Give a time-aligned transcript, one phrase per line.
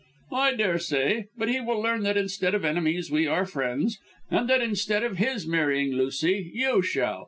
[0.33, 3.99] "I daresay, but he will learn that instead of enemies we are friends,
[4.31, 7.19] and that instead of his marrying Lucy, you shall.